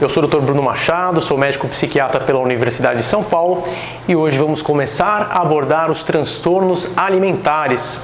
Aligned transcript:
Eu 0.00 0.08
sou 0.08 0.22
o 0.22 0.26
Dr. 0.28 0.38
Bruno 0.38 0.62
Machado, 0.62 1.20
sou 1.20 1.36
médico 1.36 1.66
psiquiatra 1.66 2.20
pela 2.20 2.38
Universidade 2.38 3.00
de 3.00 3.04
São 3.04 3.20
Paulo 3.20 3.64
e 4.06 4.14
hoje 4.14 4.38
vamos 4.38 4.62
começar 4.62 5.28
a 5.32 5.42
abordar 5.42 5.90
os 5.90 6.04
transtornos 6.04 6.96
alimentares. 6.96 8.00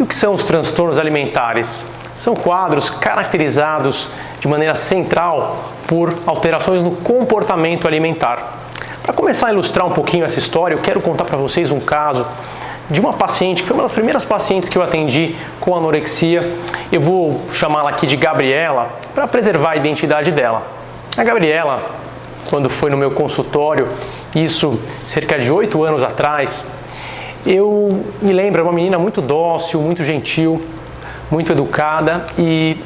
E 0.00 0.02
o 0.02 0.06
que 0.06 0.14
são 0.14 0.32
os 0.32 0.42
transtornos 0.42 0.98
alimentares? 0.98 1.92
São 2.14 2.34
quadros 2.34 2.88
caracterizados 2.88 4.08
de 4.40 4.48
maneira 4.48 4.74
central 4.74 5.70
por 5.86 6.14
alterações 6.24 6.82
no 6.82 6.92
comportamento 6.92 7.86
alimentar. 7.86 8.60
Para 9.02 9.12
começar 9.12 9.48
a 9.48 9.52
ilustrar 9.52 9.86
um 9.86 9.92
pouquinho 9.92 10.24
essa 10.24 10.38
história, 10.38 10.74
eu 10.74 10.80
quero 10.80 11.02
contar 11.02 11.26
para 11.26 11.36
vocês 11.36 11.70
um 11.70 11.80
caso 11.80 12.26
de 12.88 13.02
uma 13.02 13.12
paciente, 13.12 13.60
que 13.60 13.68
foi 13.68 13.76
uma 13.76 13.82
das 13.82 13.92
primeiras 13.92 14.24
pacientes 14.24 14.70
que 14.70 14.78
eu 14.78 14.82
atendi 14.82 15.36
com 15.60 15.76
anorexia. 15.76 16.56
Eu 16.90 17.02
vou 17.02 17.38
chamá-la 17.52 17.90
aqui 17.90 18.06
de 18.06 18.16
Gabriela 18.16 18.88
para 19.14 19.28
preservar 19.28 19.72
a 19.72 19.76
identidade 19.76 20.30
dela. 20.30 20.80
A 21.14 21.22
Gabriela, 21.22 21.84
quando 22.48 22.70
foi 22.70 22.90
no 22.90 22.96
meu 22.96 23.10
consultório, 23.10 23.86
isso 24.34 24.80
cerca 25.04 25.38
de 25.38 25.52
oito 25.52 25.84
anos 25.84 26.02
atrás, 26.02 26.66
eu 27.44 28.02
me 28.22 28.32
lembro, 28.32 28.60
é 28.60 28.62
uma 28.62 28.72
menina 28.72 28.98
muito 28.98 29.20
dócil, 29.20 29.82
muito 29.82 30.02
gentil, 30.06 30.64
muito 31.30 31.52
educada 31.52 32.24
e 32.38 32.78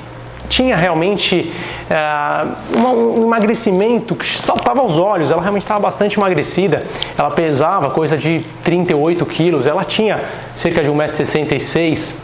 tinha 0.48 0.75
realmente 0.75 1.53
uh, 1.89 2.81
um 2.81 3.23
emagrecimento 3.23 4.17
que 4.17 4.27
saltava 4.27 4.81
aos 4.81 4.98
olhos. 4.98 5.31
Ela 5.31 5.41
realmente 5.41 5.62
estava 5.62 5.79
bastante 5.79 6.19
emagrecida. 6.19 6.84
Ela 7.17 7.31
pesava 7.31 7.91
coisa 7.91 8.19
de 8.19 8.41
38 8.65 9.25
quilos. 9.27 9.69
Ela 9.69 9.84
tinha 9.84 10.20
cerca 10.56 10.83
de 10.83 10.91
1,66m. 10.91 12.17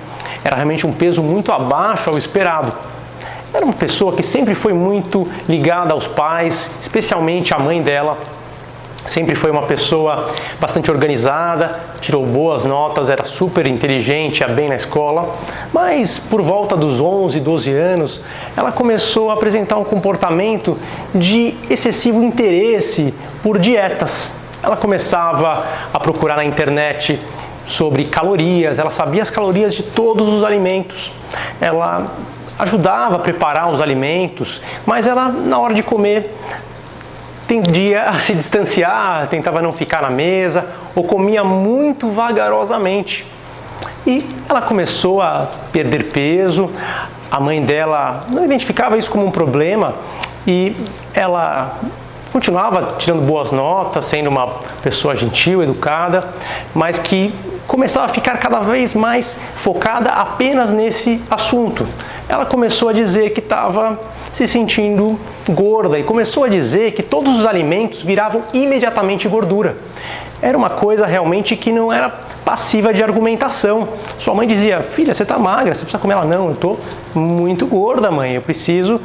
Era 0.42 0.56
realmente 0.56 0.84
um 0.84 0.92
peso 0.92 1.22
muito 1.22 1.52
abaixo 1.52 2.10
ao 2.10 2.18
esperado. 2.18 2.72
Era 3.52 3.64
uma 3.64 3.74
pessoa 3.74 4.14
que 4.14 4.22
sempre 4.22 4.54
foi 4.54 4.72
muito 4.72 5.28
ligada 5.48 5.92
aos 5.92 6.06
pais, 6.06 6.76
especialmente 6.80 7.52
a 7.52 7.58
mãe 7.58 7.82
dela 7.82 8.18
Sempre 9.04 9.34
foi 9.34 9.50
uma 9.50 9.62
pessoa 9.62 10.28
bastante 10.60 10.88
organizada, 10.88 11.80
tirou 12.00 12.24
boas 12.24 12.64
notas, 12.64 13.10
era 13.10 13.24
super 13.24 13.66
inteligente, 13.66 14.40
ia 14.40 14.48
bem 14.48 14.68
na 14.68 14.76
escola, 14.76 15.34
mas 15.72 16.20
por 16.20 16.40
volta 16.40 16.76
dos 16.76 17.00
11, 17.00 17.40
12 17.40 17.70
anos, 17.72 18.20
ela 18.56 18.70
começou 18.70 19.30
a 19.30 19.34
apresentar 19.34 19.76
um 19.76 19.82
comportamento 19.82 20.78
de 21.12 21.54
excessivo 21.68 22.22
interesse 22.22 23.12
por 23.42 23.58
dietas. 23.58 24.36
Ela 24.62 24.76
começava 24.76 25.66
a 25.92 25.98
procurar 25.98 26.36
na 26.36 26.44
internet 26.44 27.20
sobre 27.66 28.04
calorias, 28.04 28.78
ela 28.78 28.90
sabia 28.90 29.22
as 29.22 29.30
calorias 29.30 29.74
de 29.74 29.82
todos 29.82 30.28
os 30.28 30.44
alimentos. 30.44 31.12
Ela 31.60 32.04
ajudava 32.62 33.16
a 33.16 33.18
preparar 33.18 33.68
os 33.68 33.80
alimentos, 33.80 34.60
mas 34.86 35.06
ela 35.06 35.28
na 35.28 35.58
hora 35.58 35.74
de 35.74 35.82
comer 35.82 36.32
tendia 37.46 38.04
a 38.04 38.18
se 38.18 38.34
distanciar, 38.34 39.26
tentava 39.26 39.60
não 39.60 39.72
ficar 39.72 40.00
na 40.00 40.10
mesa 40.10 40.64
ou 40.94 41.04
comia 41.04 41.42
muito 41.42 42.08
vagarosamente. 42.08 43.26
E 44.06 44.24
ela 44.48 44.62
começou 44.62 45.20
a 45.20 45.48
perder 45.72 46.04
peso, 46.04 46.70
a 47.30 47.40
mãe 47.40 47.60
dela 47.62 48.26
não 48.28 48.44
identificava 48.44 48.96
isso 48.96 49.10
como 49.10 49.26
um 49.26 49.30
problema 49.30 49.94
e 50.46 50.76
ela 51.14 51.78
continuava 52.32 52.96
tirando 52.96 53.22
boas 53.22 53.52
notas, 53.52 54.04
sendo 54.04 54.28
uma 54.28 54.46
pessoa 54.82 55.14
gentil, 55.14 55.62
educada, 55.62 56.20
mas 56.74 56.98
que 56.98 57.34
começava 57.66 58.06
a 58.06 58.08
ficar 58.08 58.38
cada 58.38 58.60
vez 58.60 58.94
mais 58.94 59.38
focada 59.54 60.10
apenas 60.10 60.70
nesse 60.70 61.22
assunto. 61.30 61.86
Ela 62.32 62.46
começou 62.46 62.88
a 62.88 62.94
dizer 62.94 63.34
que 63.34 63.40
estava 63.40 64.00
se 64.32 64.46
sentindo 64.46 65.20
gorda 65.50 65.98
e 65.98 66.02
começou 66.02 66.44
a 66.44 66.48
dizer 66.48 66.92
que 66.92 67.02
todos 67.02 67.38
os 67.38 67.44
alimentos 67.44 68.02
viravam 68.02 68.40
imediatamente 68.54 69.28
gordura. 69.28 69.76
Era 70.40 70.56
uma 70.56 70.70
coisa 70.70 71.04
realmente 71.04 71.54
que 71.54 71.70
não 71.70 71.92
era 71.92 72.08
passiva 72.42 72.94
de 72.94 73.02
argumentação. 73.02 73.86
Sua 74.18 74.34
mãe 74.34 74.48
dizia: 74.48 74.80
Filha, 74.80 75.12
você 75.12 75.24
está 75.24 75.38
magra, 75.38 75.74
você 75.74 75.82
precisa 75.82 76.00
comer. 76.00 76.14
Ela: 76.14 76.24
Não, 76.24 76.46
eu 76.46 76.52
estou 76.52 76.80
muito 77.14 77.66
gorda, 77.66 78.10
mãe, 78.10 78.32
eu 78.32 78.40
preciso 78.40 78.98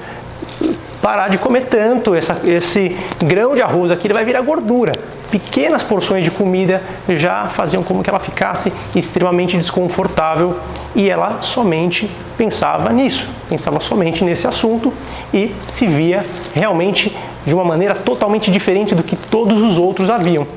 parar 1.02 1.28
de 1.28 1.38
comer 1.38 1.66
tanto. 1.66 2.16
Essa, 2.16 2.40
esse 2.46 2.96
grão 3.26 3.56
de 3.56 3.62
arroz 3.62 3.92
aqui 3.92 4.08
vai 4.08 4.24
virar 4.24 4.40
gordura. 4.40 4.94
Pequenas 5.30 5.84
porções 5.84 6.24
de 6.24 6.32
comida 6.32 6.82
já 7.10 7.50
faziam 7.50 7.84
com 7.84 8.02
que 8.02 8.10
ela 8.10 8.20
ficasse 8.20 8.72
extremamente 8.96 9.58
desconfortável 9.58 10.58
e 10.96 11.10
ela 11.10 11.42
somente 11.42 12.10
pensava 12.38 12.94
nisso, 12.94 13.30
pensava 13.50 13.80
somente 13.80 14.24
nesse 14.24 14.48
assunto 14.48 14.94
e 15.34 15.54
se 15.70 15.86
via 15.86 16.26
realmente 16.54 17.16
de 17.46 17.54
uma 17.54 17.64
maneira 17.64 17.94
totalmente 17.94 18.50
diferente 18.50 18.96
do 18.96 19.04
que 19.04 19.16
todos 19.16 19.62
os 19.62 19.78
outros 19.78 20.10
haviam. 20.10 20.48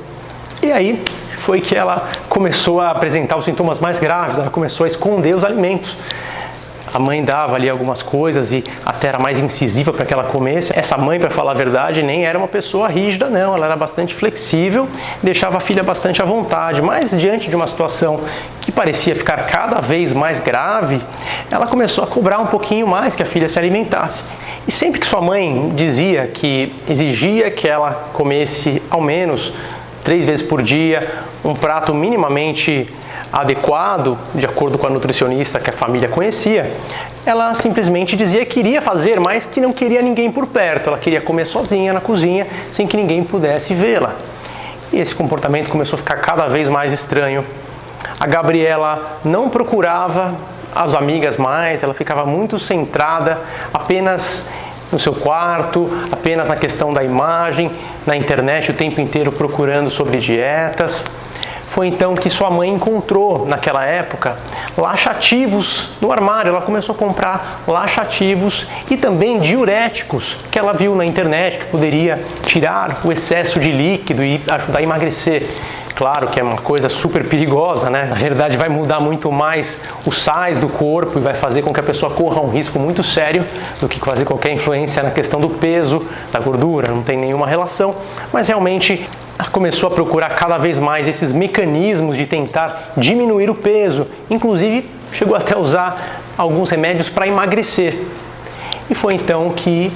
E 0.63 0.71
aí 0.71 1.03
foi 1.39 1.61
que 1.61 1.75
ela 1.75 2.09
começou 2.29 2.81
a 2.81 2.91
apresentar 2.91 3.37
os 3.37 3.45
sintomas 3.45 3.79
mais 3.79 3.99
graves, 3.99 4.39
ela 4.39 4.51
começou 4.51 4.85
a 4.85 4.87
esconder 4.87 5.35
os 5.35 5.45
alimentos 5.45 5.97
a 6.93 6.99
mãe 6.99 7.23
dava 7.25 7.55
ali 7.55 7.69
algumas 7.69 8.03
coisas 8.03 8.53
e 8.53 8.65
até 8.85 9.09
era 9.09 9.19
mais 9.19 9.39
incisiva 9.39 9.93
para 9.93 10.05
que 10.05 10.13
ela 10.13 10.25
comesse. 10.25 10.73
Essa 10.75 10.97
mãe, 10.97 11.21
para 11.21 11.31
falar 11.31 11.53
a 11.53 11.55
verdade, 11.55 12.03
nem 12.03 12.27
era 12.27 12.37
uma 12.37 12.49
pessoa 12.49 12.89
rígida, 12.89 13.29
não. 13.29 13.55
Ela 13.55 13.67
era 13.67 13.77
bastante 13.77 14.15
flexível, 14.15 14.89
deixava 15.23 15.59
a 15.59 15.61
filha 15.61 15.83
bastante 15.83 16.21
à 16.21 16.25
vontade. 16.25 16.83
Mas 16.83 17.17
diante 17.17 17.49
de 17.49 17.57
uma 17.57 17.67
situação 17.67 18.21
que 18.61 18.73
parecia 18.73 19.15
ficar 19.15 19.47
cada 19.47 19.81
vez 19.81 20.13
mais 20.13 20.41
grave, 20.41 21.01
ela 21.51 21.67
começou 21.67 22.03
a 22.03 22.07
cobrar 22.07 22.39
um 22.41 22.47
pouquinho 22.47 22.87
mais 22.87 23.15
que 23.15 23.23
a 23.23 23.27
filha 23.27 23.49
se 23.49 23.59
alimentasse. 23.59 24.25
E 24.67 24.73
sempre 24.73 25.01
que 25.01 25.07
sua 25.07 25.21
mãe 25.21 25.73
dizia 25.75 26.27
que 26.27 26.73
exigia 26.89 27.51
que 27.51 27.69
ela 27.69 28.09
comesse 28.13 28.83
ao 28.91 29.01
menos 29.01 29.53
três 30.03 30.25
vezes 30.25 30.43
por 30.43 30.63
dia 30.63 31.09
um 31.45 31.55
prato 31.55 31.95
minimamente 31.95 32.93
adequado, 33.33 34.19
de 34.35 34.45
acordo 34.45 34.79
com 34.79 34.87
a 34.87 34.91
nutricionista 34.91 35.61
que 35.61 35.71
a 35.71 35.73
família 35.73 36.09
conhecia, 36.09 36.71
ela 37.25 37.53
simplesmente 37.55 38.17
dizia 38.17 38.45
que 38.45 38.55
queria 38.55 38.81
fazer, 38.81 39.21
mas 39.21 39.45
que 39.45 39.61
não 39.61 39.73
queria 39.73 40.03
ninguém 40.03 40.31
por 40.31 40.47
perto. 40.47 40.89
Ela 40.89 40.99
queria 40.99 41.21
comer 41.21 41.45
sozinha 41.45 41.93
na 41.93 42.01
cozinha, 42.01 42.47
sem 42.71 42.87
que 42.87 42.97
ninguém 42.97 43.23
pudesse 43.23 43.75
vê-la. 43.75 44.15
E 44.93 44.99
esse 44.99 45.15
comportamento 45.15 45.71
começou 45.71 45.97
a 45.97 45.99
ficar 45.99 46.17
cada 46.17 46.49
vez 46.49 46.69
mais 46.69 46.93
estranho. 46.93 47.45
A 48.19 48.27
Gabriela 48.27 49.21
não 49.25 49.49
procurava 49.49 50.35
as 50.75 50.95
amigas 50.95 51.37
mais, 51.37 51.83
ela 51.83 51.95
ficava 51.95 52.25
muito 52.25 52.59
centrada 52.59 53.39
apenas 53.73 54.47
no 54.91 54.99
seu 54.99 55.13
quarto, 55.13 55.89
apenas 56.11 56.49
na 56.49 56.57
questão 56.57 56.93
da 56.93 57.05
imagem, 57.05 57.71
na 58.07 58.17
internet 58.17 58.71
o 58.71 58.75
tempo 58.75 59.01
inteiro 59.01 59.31
procurando 59.31 59.91
sobre 59.91 60.19
dietas. 60.19 61.07
Foi 61.71 61.87
então 61.87 62.17
que 62.17 62.29
sua 62.29 62.51
mãe 62.51 62.69
encontrou, 62.69 63.47
naquela 63.47 63.85
época, 63.85 64.37
laxativos 64.77 65.91
no 66.01 66.11
armário. 66.11 66.49
Ela 66.49 66.63
começou 66.63 66.97
a 66.97 66.99
comprar 66.99 67.63
laxativos 67.65 68.67
e 68.91 68.97
também 68.97 69.39
diuréticos 69.39 70.37
que 70.51 70.59
ela 70.59 70.73
viu 70.73 70.97
na 70.97 71.07
internet 71.07 71.59
que 71.59 71.67
poderia 71.67 72.21
tirar 72.45 73.01
o 73.05 73.13
excesso 73.13 73.61
de 73.61 73.71
líquido 73.71 74.25
e 74.25 74.43
ajudar 74.49 74.81
a 74.81 74.83
emagrecer. 74.83 75.49
Claro 75.95 76.27
que 76.27 76.41
é 76.41 76.43
uma 76.43 76.57
coisa 76.57 76.89
super 76.89 77.25
perigosa, 77.29 77.89
né? 77.89 78.07
Na 78.11 78.17
verdade, 78.17 78.57
vai 78.57 78.69
mudar 78.69 78.99
muito 78.99 79.31
mais 79.31 79.79
os 80.05 80.21
sais 80.21 80.59
do 80.59 80.69
corpo 80.69 81.21
e 81.21 81.23
vai 81.23 81.35
fazer 81.35 81.63
com 81.63 81.73
que 81.73 81.79
a 81.79 81.85
pessoa 81.85 82.11
corra 82.11 82.41
um 82.41 82.51
risco 82.51 82.81
muito 82.81 83.05
sério 83.05 83.47
do 83.79 83.89
que 83.89 84.01
fazer 84.01 84.25
qualquer 84.25 84.51
influência 84.51 85.05
na 85.05 85.13
questão 85.13 85.41
do 85.41 85.49
peso, 85.49 86.05
da 86.33 86.41
gordura, 86.41 86.89
não 86.89 87.05
tem 87.05 87.17
nenhuma 87.17 87.47
relação. 87.47 87.95
Mas 88.33 88.49
realmente 88.49 89.07
começou 89.49 89.89
a 89.89 89.91
procurar 89.91 90.31
cada 90.31 90.59
vez 90.59 90.79
mais 90.79 91.09
esses 91.09 91.33
mecanismos 91.33 92.17
de 92.17 92.27
tentar 92.27 92.93
diminuir 92.97 93.49
o 93.49 93.55
peso, 93.55 94.07
inclusive 94.29 94.89
chegou 95.13 95.37
até 95.37 95.55
a 95.55 95.59
usar 95.59 96.21
alguns 96.37 96.71
remédios 96.71 97.09
para 97.09 97.27
emagrecer. 97.27 97.97
E 98.89 98.95
foi 98.95 99.15
então 99.15 99.51
que 99.51 99.93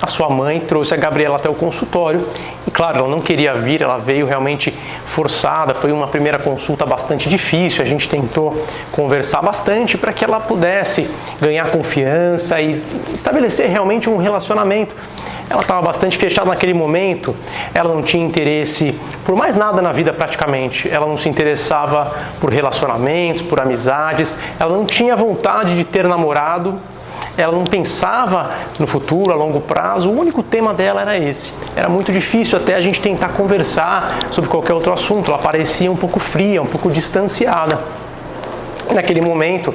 a 0.00 0.06
sua 0.06 0.28
mãe 0.28 0.60
trouxe 0.60 0.92
a 0.92 0.96
Gabriela 0.96 1.36
até 1.36 1.48
o 1.48 1.54
consultório 1.54 2.26
e, 2.66 2.70
claro, 2.70 2.98
ela 2.98 3.08
não 3.08 3.20
queria 3.20 3.54
vir, 3.54 3.80
ela 3.80 3.96
veio 3.96 4.26
realmente 4.26 4.70
forçada. 5.04 5.74
Foi 5.74 5.90
uma 5.90 6.06
primeira 6.06 6.38
consulta 6.38 6.84
bastante 6.84 7.28
difícil. 7.28 7.82
A 7.82 7.86
gente 7.86 8.08
tentou 8.08 8.62
conversar 8.92 9.40
bastante 9.40 9.96
para 9.96 10.12
que 10.12 10.24
ela 10.24 10.38
pudesse 10.38 11.08
ganhar 11.40 11.70
confiança 11.70 12.60
e 12.60 12.82
estabelecer 13.14 13.70
realmente 13.70 14.10
um 14.10 14.16
relacionamento. 14.16 14.94
Ela 15.48 15.62
estava 15.62 15.80
bastante 15.80 16.18
fechada 16.18 16.50
naquele 16.50 16.74
momento, 16.74 17.34
ela 17.72 17.94
não 17.94 18.02
tinha 18.02 18.24
interesse 18.24 18.98
por 19.24 19.36
mais 19.36 19.54
nada 19.54 19.80
na 19.80 19.92
vida 19.92 20.12
praticamente. 20.12 20.90
Ela 20.90 21.06
não 21.06 21.16
se 21.16 21.28
interessava 21.28 22.12
por 22.40 22.52
relacionamentos, 22.52 23.42
por 23.42 23.60
amizades, 23.60 24.36
ela 24.58 24.76
não 24.76 24.84
tinha 24.84 25.14
vontade 25.14 25.76
de 25.76 25.84
ter 25.84 26.06
namorado, 26.06 26.80
ela 27.36 27.52
não 27.52 27.64
pensava 27.64 28.50
no 28.78 28.86
futuro, 28.86 29.30
a 29.30 29.36
longo 29.36 29.60
prazo, 29.60 30.10
o 30.10 30.18
único 30.18 30.42
tema 30.42 30.74
dela 30.74 31.02
era 31.02 31.16
esse. 31.16 31.52
Era 31.76 31.88
muito 31.88 32.10
difícil 32.10 32.58
até 32.58 32.74
a 32.74 32.80
gente 32.80 33.00
tentar 33.00 33.28
conversar 33.28 34.16
sobre 34.30 34.50
qualquer 34.50 34.72
outro 34.72 34.92
assunto, 34.92 35.30
ela 35.30 35.40
parecia 35.40 35.92
um 35.92 35.96
pouco 35.96 36.18
fria, 36.18 36.60
um 36.60 36.66
pouco 36.66 36.90
distanciada. 36.90 37.78
Naquele 38.92 39.20
momento, 39.20 39.74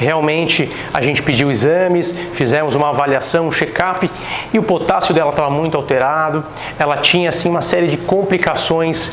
realmente 0.00 0.72
a 0.94 1.02
gente 1.02 1.22
pediu 1.22 1.50
exames, 1.50 2.16
fizemos 2.32 2.74
uma 2.74 2.88
avaliação, 2.88 3.48
um 3.48 3.52
check-up 3.52 4.10
e 4.52 4.58
o 4.58 4.62
potássio 4.62 5.14
dela 5.14 5.28
estava 5.30 5.50
muito 5.50 5.76
alterado. 5.76 6.42
Ela 6.78 6.96
tinha 6.96 7.28
assim 7.28 7.50
uma 7.50 7.60
série 7.60 7.86
de 7.86 7.98
complicações 7.98 9.12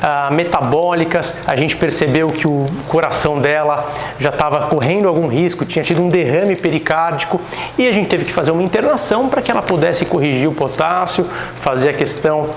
ah, 0.00 0.30
metabólicas. 0.30 1.34
A 1.44 1.56
gente 1.56 1.76
percebeu 1.76 2.30
que 2.30 2.46
o 2.46 2.66
coração 2.86 3.40
dela 3.40 3.90
já 4.20 4.28
estava 4.28 4.68
correndo 4.68 5.08
algum 5.08 5.26
risco, 5.26 5.66
tinha 5.66 5.84
tido 5.84 6.00
um 6.02 6.08
derrame 6.08 6.54
pericárdico 6.54 7.40
e 7.76 7.88
a 7.88 7.92
gente 7.92 8.06
teve 8.06 8.24
que 8.24 8.32
fazer 8.32 8.52
uma 8.52 8.62
internação 8.62 9.28
para 9.28 9.42
que 9.42 9.50
ela 9.50 9.62
pudesse 9.62 10.06
corrigir 10.06 10.48
o 10.48 10.52
potássio, 10.52 11.26
fazer 11.56 11.90
a 11.90 11.94
questão 11.94 12.50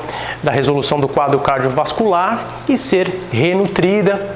da 0.44 0.52
resolução 0.52 1.00
do 1.00 1.08
quadro 1.08 1.40
cardiovascular 1.40 2.46
e 2.70 2.78
ser 2.78 3.10
renutrida 3.32 4.36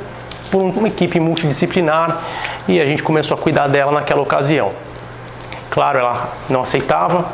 por 0.51 0.61
uma 0.61 0.87
equipe 0.87 1.19
multidisciplinar 1.19 2.23
e 2.67 2.81
a 2.81 2.85
gente 2.85 3.03
começou 3.03 3.37
a 3.37 3.39
cuidar 3.39 3.67
dela 3.67 3.91
naquela 3.91 4.21
ocasião. 4.21 4.71
Claro, 5.69 5.99
ela 5.99 6.29
não 6.49 6.61
aceitava, 6.61 7.25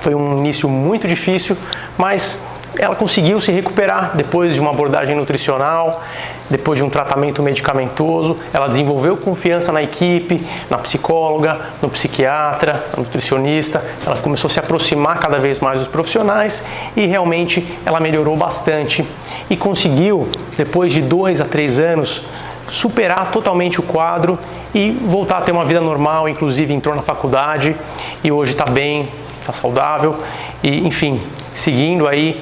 foi 0.00 0.14
um 0.14 0.38
início 0.38 0.68
muito 0.68 1.08
difícil, 1.08 1.56
mas 1.96 2.42
ela 2.78 2.94
conseguiu 2.94 3.40
se 3.40 3.50
recuperar 3.50 4.12
depois 4.14 4.54
de 4.54 4.60
uma 4.60 4.70
abordagem 4.70 5.16
nutricional, 5.16 6.02
depois 6.48 6.78
de 6.78 6.84
um 6.84 6.90
tratamento 6.90 7.42
medicamentoso. 7.42 8.36
Ela 8.52 8.68
desenvolveu 8.68 9.16
confiança 9.16 9.72
na 9.72 9.82
equipe, 9.82 10.44
na 10.70 10.78
psicóloga, 10.78 11.58
no 11.82 11.88
psiquiatra, 11.88 12.84
no 12.96 13.02
nutricionista. 13.02 13.84
Ela 14.06 14.16
começou 14.16 14.48
a 14.48 14.50
se 14.50 14.60
aproximar 14.60 15.18
cada 15.18 15.38
vez 15.38 15.58
mais 15.58 15.78
dos 15.80 15.88
profissionais 15.88 16.64
e 16.94 17.06
realmente 17.06 17.66
ela 17.84 18.00
melhorou 18.00 18.36
bastante 18.36 19.04
e 19.50 19.56
conseguiu, 19.56 20.28
depois 20.56 20.92
de 20.92 21.02
dois 21.02 21.40
a 21.40 21.44
três 21.44 21.80
anos, 21.80 22.24
superar 22.68 23.30
totalmente 23.30 23.80
o 23.80 23.82
quadro 23.82 24.38
e 24.74 24.90
voltar 24.90 25.38
a 25.38 25.40
ter 25.40 25.52
uma 25.52 25.64
vida 25.64 25.80
normal, 25.80 26.28
inclusive 26.28 26.72
entrou 26.72 26.94
na 26.94 27.02
faculdade 27.02 27.74
e 28.22 28.30
hoje 28.30 28.52
está 28.52 28.64
bem, 28.64 29.08
está 29.40 29.52
saudável 29.52 30.16
e, 30.62 30.86
enfim, 30.86 31.20
seguindo 31.54 32.06
aí 32.06 32.40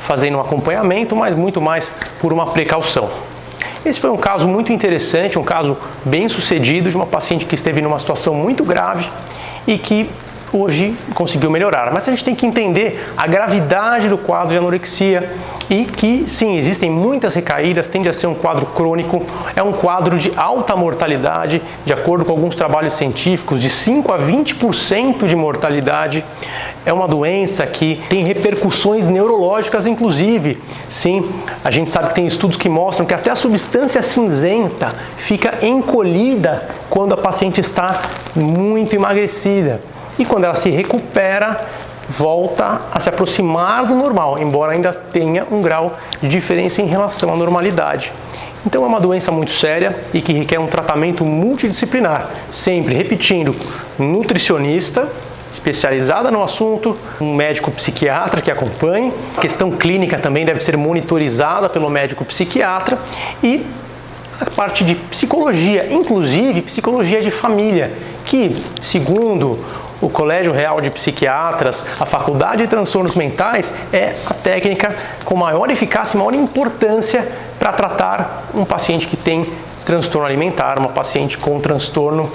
fazendo 0.00 0.38
um 0.38 0.40
acompanhamento, 0.40 1.14
mas 1.14 1.34
muito 1.34 1.60
mais 1.60 1.94
por 2.18 2.32
uma 2.32 2.46
precaução. 2.46 3.08
Esse 3.84 4.00
foi 4.00 4.10
um 4.10 4.16
caso 4.16 4.48
muito 4.48 4.72
interessante, 4.72 5.38
um 5.38 5.44
caso 5.44 5.76
bem 6.04 6.28
sucedido 6.28 6.90
de 6.90 6.96
uma 6.96 7.06
paciente 7.06 7.46
que 7.46 7.54
esteve 7.54 7.80
numa 7.80 7.98
situação 7.98 8.34
muito 8.34 8.64
grave 8.64 9.08
e 9.66 9.78
que 9.78 10.10
hoje 10.52 10.94
conseguiu 11.14 11.50
melhorar. 11.50 11.92
Mas 11.92 12.08
a 12.08 12.10
gente 12.10 12.24
tem 12.24 12.34
que 12.34 12.46
entender 12.46 13.12
a 13.16 13.26
gravidade 13.26 14.08
do 14.08 14.18
quadro 14.18 14.48
de 14.48 14.58
anorexia 14.58 15.30
e 15.68 15.84
que, 15.84 16.24
sim, 16.26 16.56
existem 16.56 16.90
muitas 16.90 17.34
recaídas, 17.34 17.88
tende 17.88 18.08
a 18.08 18.12
ser 18.12 18.26
um 18.26 18.34
quadro 18.34 18.66
crônico, 18.66 19.24
é 19.54 19.62
um 19.62 19.72
quadro 19.72 20.18
de 20.18 20.32
alta 20.36 20.74
mortalidade, 20.74 21.62
de 21.84 21.92
acordo 21.92 22.24
com 22.24 22.32
alguns 22.32 22.54
trabalhos 22.54 22.94
científicos, 22.94 23.60
de 23.60 23.70
5 23.70 24.12
a 24.12 24.18
20% 24.18 25.26
de 25.26 25.36
mortalidade. 25.36 26.24
É 26.84 26.92
uma 26.92 27.06
doença 27.06 27.66
que 27.66 28.00
tem 28.08 28.24
repercussões 28.24 29.06
neurológicas, 29.06 29.86
inclusive. 29.86 30.58
Sim, 30.88 31.30
a 31.64 31.70
gente 31.70 31.90
sabe 31.90 32.08
que 32.08 32.14
tem 32.14 32.26
estudos 32.26 32.56
que 32.56 32.68
mostram 32.68 33.06
que 33.06 33.14
até 33.14 33.30
a 33.30 33.34
substância 33.34 34.02
cinzenta 34.02 34.92
fica 35.16 35.64
encolhida 35.64 36.68
quando 36.88 37.12
a 37.12 37.16
paciente 37.16 37.60
está 37.60 38.00
muito 38.34 38.94
emagrecida 38.94 39.80
e 40.20 40.24
quando 40.24 40.44
ela 40.44 40.54
se 40.54 40.70
recupera, 40.70 41.66
volta 42.08 42.82
a 42.92 43.00
se 43.00 43.08
aproximar 43.08 43.86
do 43.86 43.94
normal, 43.94 44.38
embora 44.38 44.72
ainda 44.72 44.92
tenha 44.92 45.46
um 45.50 45.62
grau 45.62 45.96
de 46.20 46.28
diferença 46.28 46.82
em 46.82 46.86
relação 46.86 47.32
à 47.32 47.36
normalidade. 47.36 48.12
Então 48.66 48.84
é 48.84 48.86
uma 48.86 49.00
doença 49.00 49.32
muito 49.32 49.50
séria 49.50 49.96
e 50.12 50.20
que 50.20 50.34
requer 50.34 50.58
um 50.58 50.66
tratamento 50.66 51.24
multidisciplinar, 51.24 52.28
sempre 52.50 52.94
repetindo, 52.94 53.56
nutricionista 53.98 55.08
especializada 55.50 56.30
no 56.30 56.42
assunto, 56.42 56.96
um 57.20 57.34
médico 57.34 57.70
psiquiatra 57.70 58.40
que 58.40 58.50
acompanhe. 58.50 59.12
A 59.36 59.40
questão 59.40 59.70
clínica 59.72 60.18
também 60.18 60.44
deve 60.44 60.60
ser 60.60 60.76
monitorizada 60.76 61.68
pelo 61.68 61.88
médico 61.88 62.24
psiquiatra 62.24 62.98
e 63.42 63.64
a 64.40 64.50
parte 64.50 64.84
de 64.84 64.94
psicologia, 64.94 65.88
inclusive 65.90 66.62
psicologia 66.62 67.20
de 67.20 67.30
família, 67.30 67.92
que, 68.24 68.54
segundo 68.80 69.58
o 70.00 70.08
Colégio 70.08 70.52
Real 70.52 70.80
de 70.80 70.90
Psiquiatras, 70.90 71.86
a 72.00 72.06
Faculdade 72.06 72.62
de 72.62 72.68
Transtornos 72.68 73.14
Mentais, 73.14 73.74
é 73.92 74.14
a 74.26 74.34
técnica 74.34 74.94
com 75.24 75.36
maior 75.36 75.70
eficácia 75.70 76.16
e 76.16 76.18
maior 76.18 76.34
importância 76.34 77.26
para 77.58 77.72
tratar 77.72 78.44
um 78.54 78.64
paciente 78.64 79.06
que 79.06 79.16
tem 79.16 79.52
transtorno 79.84 80.26
alimentar, 80.26 80.78
uma 80.78 80.88
paciente 80.88 81.36
com 81.36 81.60
transtorno 81.60 82.30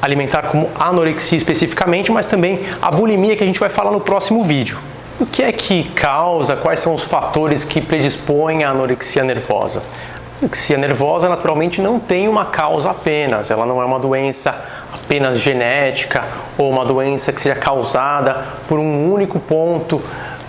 alimentar 0.00 0.42
como 0.42 0.68
anorexia 0.78 1.36
especificamente, 1.36 2.10
mas 2.12 2.26
também 2.26 2.60
a 2.80 2.90
bulimia 2.90 3.36
que 3.36 3.42
a 3.42 3.46
gente 3.46 3.60
vai 3.60 3.68
falar 3.68 3.90
no 3.90 4.00
próximo 4.00 4.42
vídeo. 4.42 4.78
O 5.18 5.24
que 5.24 5.42
é 5.42 5.50
que 5.50 5.88
causa, 5.90 6.56
quais 6.56 6.80
são 6.80 6.94
os 6.94 7.04
fatores 7.04 7.64
que 7.64 7.80
predispõem 7.80 8.64
à 8.64 8.70
anorexia 8.70 9.24
nervosa? 9.24 9.80
A 9.80 10.38
anorexia 10.38 10.76
nervosa 10.76 11.28
naturalmente 11.28 11.80
não 11.80 11.98
tem 11.98 12.28
uma 12.28 12.46
causa 12.46 12.90
apenas, 12.90 13.50
ela 13.50 13.64
não 13.64 13.80
é 13.80 13.84
uma 13.84 13.98
doença 13.98 14.54
apenas 15.06 15.38
genética 15.38 16.24
ou 16.58 16.68
uma 16.68 16.84
doença 16.84 17.32
que 17.32 17.40
seja 17.40 17.54
causada 17.54 18.44
por 18.68 18.80
um 18.80 19.12
único 19.12 19.38
ponto 19.38 20.02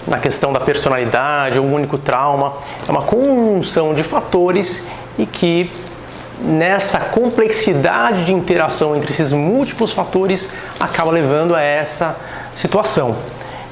na 0.08 0.18
questão 0.18 0.52
da 0.52 0.60
personalidade 0.60 1.60
um 1.60 1.74
único 1.74 1.98
trauma. 1.98 2.54
É 2.88 2.92
uma 2.92 3.04
conjunção 3.04 3.94
de 3.94 4.02
fatores 4.02 4.84
e 5.18 5.28
que 5.28 5.70
nessa 6.42 7.00
complexidade 7.00 8.26
de 8.26 8.34
interação 8.34 8.96
entre 8.96 9.12
esses 9.12 9.32
múltiplos 9.32 9.94
fatores 9.94 10.50
acaba 10.80 11.12
levando 11.12 11.54
a 11.54 11.62
essa 11.62 12.16
situação. 12.56 13.16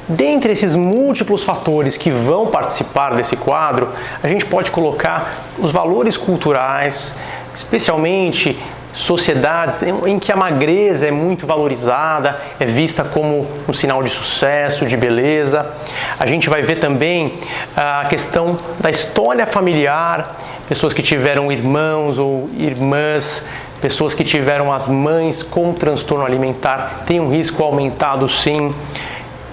Dentre 0.08 0.52
esses 0.52 0.76
múltiplos 0.76 1.44
fatores 1.44 1.98
que 1.98 2.12
vão 2.12 2.46
participar 2.46 3.16
desse 3.16 3.36
quadro, 3.36 3.90
a 4.22 4.28
gente 4.28 4.46
pode 4.46 4.70
colocar 4.70 5.46
os 5.58 5.72
valores 5.72 6.16
culturais, 6.16 7.16
especialmente 7.56 8.56
sociedades 8.96 9.84
em 9.84 10.18
que 10.18 10.32
a 10.32 10.38
magreza 10.38 11.06
é 11.06 11.12
muito 11.12 11.46
valorizada, 11.46 12.40
é 12.58 12.66
vista 12.66 13.04
como 13.04 13.46
um 13.68 13.74
sinal 13.74 14.02
de 14.02 14.10
sucesso, 14.10 14.86
de 14.86 14.96
beleza. 14.96 15.70
A 16.18 16.26
gente 16.26 16.50
vai 16.50 16.62
ver 16.62 16.78
também 16.78 17.38
ah, 17.76 18.02
a 18.02 18.06
questão 18.06 18.58
da 18.80 18.90
história 18.90 19.46
familiar, 19.46 20.38
pessoas 20.68 20.94
que 20.94 21.04
tiveram 21.04 21.52
irmãos 21.52 22.18
ou 22.18 22.50
irmãs, 22.58 23.46
pessoas 23.82 24.14
que 24.14 24.24
tiveram 24.24 24.72
as 24.72 24.88
mães 24.88 25.44
com 25.44 25.74
transtorno 25.74 26.26
alimentar, 26.26 27.04
têm 27.06 27.20
um 27.20 27.30
risco 27.30 27.62
aumentado 27.62 28.30
sim. 28.30 28.74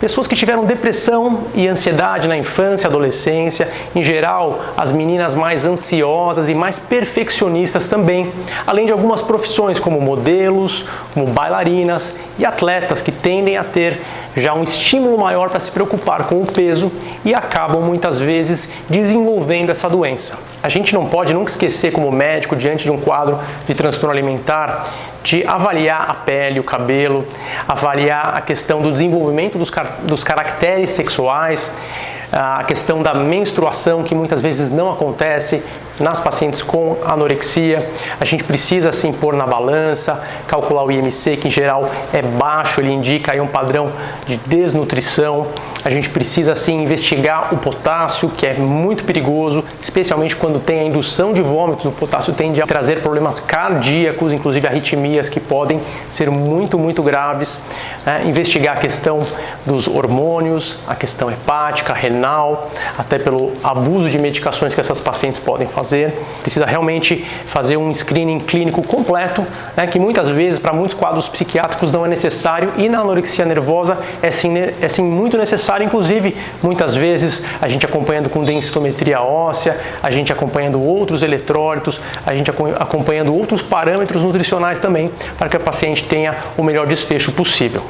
Pessoas 0.03 0.27
que 0.27 0.35
tiveram 0.35 0.65
depressão 0.65 1.45
e 1.55 1.69
ansiedade 1.69 2.27
na 2.27 2.37
infância 2.37 2.89
adolescência, 2.89 3.69
em 3.95 4.03
geral, 4.03 4.61
as 4.77 4.91
meninas 4.91 5.33
mais 5.33 5.65
ansiosas 5.65 6.49
e 6.49 6.55
mais 6.57 6.77
perfeccionistas 6.77 7.87
também, 7.87 8.33
além 8.67 8.85
de 8.85 8.91
algumas 8.91 9.23
profissões 9.23 9.79
como 9.79 10.01
modelos, 10.01 10.85
como 11.15 11.29
bailarinas 11.29 12.17
e 12.37 12.45
atletas 12.45 13.01
que 13.01 13.13
tendem 13.13 13.57
a 13.57 13.63
ter 13.63 14.01
já 14.37 14.55
um 14.55 14.63
estímulo 14.63 15.19
maior 15.19 15.51
para 15.51 15.61
se 15.61 15.71
preocupar 15.71 16.25
com 16.25 16.43
o 16.43 16.47
peso 16.47 16.91
e 17.25 17.35
acabam 17.35 17.83
muitas 17.83 18.19
vezes 18.19 18.69
desenvolvendo 18.89 19.71
essa 19.71 19.89
doença. 19.89 20.39
A 20.63 20.69
gente 20.69 20.95
não 20.95 21.07
pode 21.07 21.35
nunca 21.35 21.51
esquecer, 21.51 21.93
como 21.93 22.11
médico, 22.11 22.57
diante 22.57 22.85
de 22.85 22.91
um 22.91 22.99
quadro 22.99 23.39
de 23.67 23.75
transtorno 23.75 24.13
alimentar, 24.13 24.89
de 25.23 25.47
avaliar 25.47 26.11
a 26.11 26.15
pele, 26.15 26.61
o 26.61 26.65
cabelo, 26.65 27.27
avaliar 27.69 28.35
a 28.35 28.41
questão 28.41 28.81
do 28.81 28.91
desenvolvimento 28.91 29.59
dos, 29.59 29.71
car 29.71 29.99
dos 30.03 30.25
caracteres 30.25 30.91
sexuais, 30.91 31.75
a 32.33 32.65
questão 32.65 33.03
da 33.03 33.13
menstruação, 33.13 34.03
que 34.03 34.15
muitas 34.15 34.41
vezes 34.41 34.73
não 34.73 34.91
acontece 34.91 35.63
nas 36.03 36.21
pacientes 36.21 36.63
com 36.63 36.97
anorexia. 37.05 37.89
A 38.21 38.25
gente 38.25 38.45
precisa 38.45 38.91
assim 38.91 39.13
pôr 39.13 39.35
na 39.35 39.47
balança, 39.47 40.21
calcular 40.47 40.85
o 40.85 40.91
IMC, 40.91 41.37
que 41.37 41.49
em 41.49 41.51
geral 41.51 41.89
é 42.13 42.21
baixo, 42.21 42.81
ele 42.81 42.93
indica 42.93 43.33
aí 43.33 43.41
um 43.41 43.47
padrão 43.47 43.91
de 44.27 44.37
desnutrição. 44.39 45.47
A 45.85 45.91
gente 45.91 46.09
precisa 46.09 46.53
assim 46.53 46.83
investigar 46.83 47.53
o 47.53 47.59
potássio, 47.59 48.29
que 48.29 48.47
é 48.47 48.55
muito 48.55 49.05
perigoso, 49.05 49.65
especialmente 49.81 50.37
quando 50.37 50.61
tem 50.61 50.81
a 50.81 50.85
indução 50.85 51.33
de 51.33 51.43
vômitos. 51.43 51.87
O 51.87 51.93
potássio 51.93 52.33
tende 52.33 52.61
a 52.63 52.67
trazer 52.67 53.01
problemas 53.01 53.41
cardíacos, 53.41 54.33
inclusive 54.33 54.67
arritmias 54.67 55.29
que 55.29 55.41
podem 55.41 55.81
ser 56.09 56.31
muito, 56.31 56.79
muito 56.79 57.03
graves. 57.03 57.61
É, 58.07 58.25
investigar 58.25 58.77
a 58.77 58.81
questão 58.81 59.21
dos 59.65 59.89
hormônios, 59.89 60.77
a 60.87 60.95
questão 60.95 61.31
hepática, 61.31 61.93
renal, 61.93 62.71
até 62.99 63.19
pelo 63.19 63.53
abuso 63.63 64.09
de 64.09 64.19
medicações 64.19 64.75
que 64.75 64.81
essas 64.81 65.01
pacientes 65.01 65.41
podem 65.41 65.67
fazer 65.67 65.92
fazer, 65.93 66.15
precisa 66.41 66.65
realmente 66.65 67.25
fazer 67.47 67.77
um 67.77 67.93
screening 67.93 68.41
clínico 68.41 68.83
completo, 68.83 69.47
né, 69.77 69.87
que 69.87 69.99
muitas 69.99 70.29
vezes, 70.29 70.59
para 70.59 70.73
muitos 70.73 70.97
quadros 70.97 71.29
psiquiátricos, 71.29 71.93
não 71.93 72.07
é 72.07 72.09
necessário, 72.09 72.73
e 72.79 72.89
na 72.89 73.01
anorexia 73.01 73.45
nervosa 73.45 73.99
é 74.23 74.31
sim, 74.31 74.55
é 74.59 74.89
sim 74.89 75.05
muito 75.05 75.37
necessário, 75.37 75.85
inclusive, 75.85 76.35
muitas 76.63 76.95
vezes, 76.95 77.43
a 77.61 77.69
gente 77.69 77.85
acompanhando 77.85 78.31
com 78.31 78.43
densitometria 78.43 79.21
óssea, 79.21 79.79
a 80.03 80.11
gente 80.11 80.33
acompanhando 80.33 80.81
outros 80.81 81.23
eletrólitos, 81.23 82.01
a 82.25 82.35
gente 82.35 82.51
acompanhando 82.51 83.35
outros 83.35 83.61
parâmetros 83.61 84.23
nutricionais 84.23 84.79
também, 84.79 85.11
para 85.37 85.49
que 85.49 85.57
a 85.57 85.61
paciente 85.61 86.05
tenha 86.05 86.37
o 86.57 86.63
melhor 86.63 86.87
desfecho 86.87 87.33
possível 87.33 87.83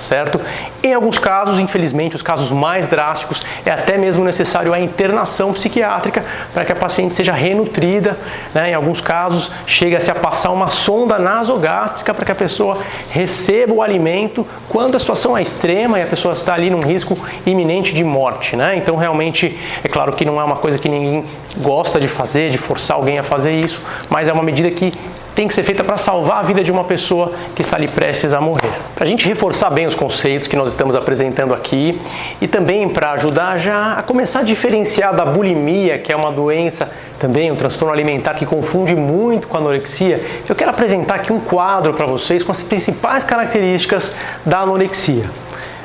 certo? 0.00 0.40
Em 0.82 0.94
alguns 0.94 1.18
casos, 1.18 1.58
infelizmente, 1.58 2.16
os 2.16 2.22
casos 2.22 2.50
mais 2.50 2.86
drásticos, 2.86 3.42
é 3.64 3.70
até 3.70 3.98
mesmo 3.98 4.24
necessário 4.24 4.72
a 4.72 4.80
internação 4.80 5.52
psiquiátrica 5.52 6.24
para 6.52 6.64
que 6.64 6.72
a 6.72 6.76
paciente 6.76 7.14
seja 7.14 7.32
renutrida, 7.32 8.16
né? 8.54 8.70
Em 8.70 8.74
alguns 8.74 9.00
casos, 9.00 9.50
chega-se 9.66 10.10
a 10.10 10.14
passar 10.14 10.50
uma 10.50 10.70
sonda 10.70 11.18
nasogástrica 11.18 12.14
para 12.14 12.24
que 12.24 12.32
a 12.32 12.34
pessoa 12.34 12.78
receba 13.10 13.72
o 13.72 13.82
alimento 13.82 14.46
quando 14.68 14.96
a 14.96 14.98
situação 14.98 15.36
é 15.36 15.42
extrema 15.42 15.98
e 15.98 16.02
a 16.02 16.06
pessoa 16.06 16.34
está 16.34 16.54
ali 16.54 16.70
num 16.70 16.80
risco 16.80 17.18
iminente 17.44 17.94
de 17.94 18.04
morte, 18.04 18.56
né? 18.56 18.76
Então, 18.76 18.96
realmente, 18.96 19.58
é 19.82 19.88
claro 19.88 20.12
que 20.12 20.24
não 20.24 20.40
é 20.40 20.44
uma 20.44 20.56
coisa 20.56 20.78
que 20.78 20.88
ninguém 20.88 21.24
gosta 21.58 21.98
de 21.98 22.08
fazer, 22.08 22.50
de 22.50 22.58
forçar 22.58 22.96
alguém 22.96 23.18
a 23.18 23.22
fazer 23.22 23.52
isso, 23.52 23.82
mas 24.08 24.28
é 24.28 24.32
uma 24.32 24.42
medida 24.42 24.70
que 24.70 24.92
tem 25.36 25.46
que 25.46 25.52
ser 25.52 25.62
feita 25.64 25.84
para 25.84 25.98
salvar 25.98 26.38
a 26.38 26.42
vida 26.42 26.64
de 26.64 26.72
uma 26.72 26.82
pessoa 26.82 27.30
que 27.54 27.60
está 27.60 27.76
ali 27.76 27.86
prestes 27.86 28.32
a 28.32 28.40
morrer. 28.40 28.72
Para 28.94 29.04
a 29.04 29.06
gente 29.06 29.28
reforçar 29.28 29.68
bem 29.68 29.86
os 29.86 29.94
conceitos 29.94 30.48
que 30.48 30.56
nós 30.56 30.70
estamos 30.70 30.96
apresentando 30.96 31.52
aqui 31.52 32.00
e 32.40 32.48
também 32.48 32.88
para 32.88 33.12
ajudar 33.12 33.58
já 33.58 33.92
a 33.92 34.02
começar 34.02 34.40
a 34.40 34.42
diferenciar 34.42 35.14
da 35.14 35.26
bulimia, 35.26 35.98
que 35.98 36.10
é 36.10 36.16
uma 36.16 36.32
doença 36.32 36.90
também, 37.20 37.52
um 37.52 37.56
transtorno 37.56 37.92
alimentar 37.92 38.32
que 38.32 38.46
confunde 38.46 38.96
muito 38.96 39.46
com 39.46 39.58
a 39.58 39.60
anorexia, 39.60 40.24
eu 40.48 40.54
quero 40.54 40.70
apresentar 40.70 41.16
aqui 41.16 41.30
um 41.30 41.40
quadro 41.40 41.92
para 41.92 42.06
vocês 42.06 42.42
com 42.42 42.50
as 42.50 42.62
principais 42.62 43.22
características 43.22 44.16
da 44.44 44.60
anorexia. 44.60 45.28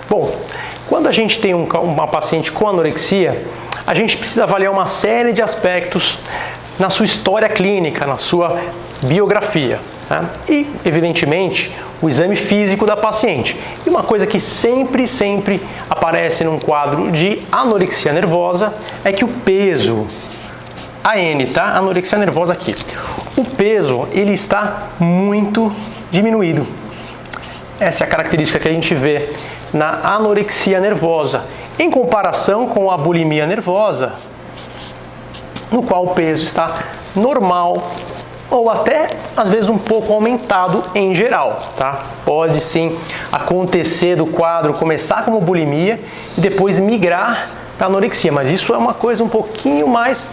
Bom, 0.09 0.33
quando 0.87 1.07
a 1.07 1.11
gente 1.11 1.41
tem 1.41 1.53
um, 1.53 1.65
uma 1.65 2.07
paciente 2.07 2.53
com 2.53 2.69
anorexia, 2.69 3.45
a 3.85 3.93
gente 3.93 4.15
precisa 4.15 4.43
avaliar 4.43 4.71
uma 4.71 4.85
série 4.85 5.33
de 5.33 5.41
aspectos 5.41 6.19
na 6.79 6.89
sua 6.89 7.05
história 7.05 7.49
clínica, 7.49 8.05
na 8.05 8.17
sua 8.17 8.59
biografia. 9.03 9.79
Tá? 10.07 10.25
E, 10.49 10.67
evidentemente, 10.83 11.71
o 12.01 12.09
exame 12.09 12.35
físico 12.35 12.85
da 12.85 12.97
paciente. 12.97 13.57
E 13.85 13.89
uma 13.89 14.03
coisa 14.03 14.27
que 14.27 14.39
sempre, 14.39 15.07
sempre 15.07 15.61
aparece 15.89 16.43
num 16.43 16.59
quadro 16.59 17.11
de 17.11 17.41
anorexia 17.51 18.11
nervosa 18.11 18.73
é 19.05 19.13
que 19.13 19.23
o 19.23 19.27
peso, 19.27 20.07
a 21.03 21.17
N, 21.17 21.45
tá? 21.47 21.77
Anorexia 21.77 22.17
nervosa 22.17 22.53
aqui. 22.53 22.75
O 23.37 23.45
peso, 23.45 24.07
ele 24.11 24.33
está 24.33 24.89
muito 24.99 25.71
diminuído. 26.09 26.67
Essa 27.79 28.03
é 28.03 28.07
a 28.07 28.09
característica 28.09 28.59
que 28.59 28.67
a 28.67 28.71
gente 28.71 28.93
vê 28.93 29.29
na 29.73 30.13
anorexia 30.15 30.79
nervosa, 30.79 31.45
em 31.79 31.89
comparação 31.89 32.67
com 32.67 32.91
a 32.91 32.97
bulimia 32.97 33.47
nervosa, 33.47 34.13
no 35.71 35.81
qual 35.81 36.05
o 36.05 36.09
peso 36.09 36.43
está 36.43 36.79
normal 37.15 37.91
ou 38.49 38.69
até 38.69 39.09
às 39.35 39.49
vezes 39.49 39.69
um 39.69 39.77
pouco 39.77 40.13
aumentado 40.13 40.83
em 40.93 41.15
geral, 41.15 41.71
tá? 41.77 42.01
Pode 42.25 42.59
sim 42.59 42.97
acontecer 43.31 44.17
do 44.17 44.25
quadro 44.25 44.73
começar 44.73 45.23
como 45.23 45.39
bulimia 45.39 45.99
e 46.37 46.41
depois 46.41 46.79
migrar 46.79 47.47
para 47.77 47.87
anorexia, 47.87 48.31
mas 48.31 48.51
isso 48.51 48.73
é 48.73 48.77
uma 48.77 48.93
coisa 48.93 49.23
um 49.23 49.29
pouquinho 49.29 49.87
mais 49.87 50.29